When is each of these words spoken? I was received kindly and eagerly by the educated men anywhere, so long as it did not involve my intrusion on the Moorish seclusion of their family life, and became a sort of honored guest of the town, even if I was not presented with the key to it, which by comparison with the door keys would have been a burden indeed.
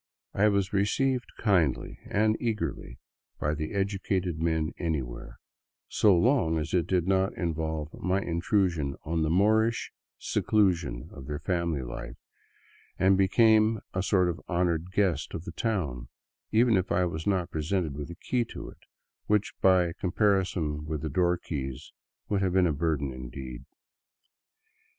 I 0.33 0.47
was 0.47 0.73
received 0.73 1.29
kindly 1.37 1.99
and 2.09 2.35
eagerly 2.39 2.97
by 3.39 3.53
the 3.53 3.73
educated 3.73 4.39
men 4.41 4.73
anywhere, 4.79 5.37
so 5.89 6.17
long 6.17 6.57
as 6.57 6.73
it 6.73 6.87
did 6.87 7.07
not 7.07 7.35
involve 7.37 7.93
my 7.93 8.19
intrusion 8.19 8.95
on 9.05 9.21
the 9.21 9.29
Moorish 9.29 9.91
seclusion 10.17 11.11
of 11.13 11.27
their 11.27 11.37
family 11.37 11.83
life, 11.83 12.17
and 12.97 13.15
became 13.15 13.79
a 13.93 14.01
sort 14.01 14.27
of 14.27 14.41
honored 14.47 14.91
guest 14.91 15.35
of 15.35 15.43
the 15.45 15.51
town, 15.51 16.07
even 16.51 16.77
if 16.77 16.91
I 16.91 17.05
was 17.05 17.27
not 17.27 17.51
presented 17.51 17.95
with 17.95 18.07
the 18.07 18.15
key 18.15 18.43
to 18.45 18.69
it, 18.71 18.79
which 19.27 19.53
by 19.61 19.93
comparison 19.93 20.83
with 20.83 21.03
the 21.03 21.09
door 21.09 21.37
keys 21.37 21.93
would 22.27 22.41
have 22.41 22.53
been 22.53 22.65
a 22.65 22.73
burden 22.73 23.13
indeed. 23.13 23.65